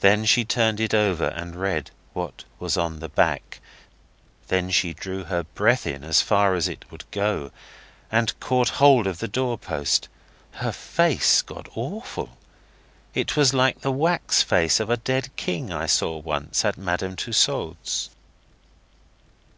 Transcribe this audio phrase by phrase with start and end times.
[0.00, 3.60] Then she turned it over and read what was on the back.
[4.48, 7.50] Then she drew her breath in as far as it would go,
[8.10, 10.08] and caught hold of the door post.
[10.52, 12.38] Her face got awful.
[13.12, 17.14] It was like the wax face of a dead king I saw once at Madame
[17.14, 18.08] Tussaud's.